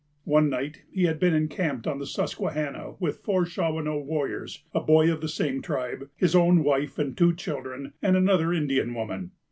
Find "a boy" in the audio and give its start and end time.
4.73-5.11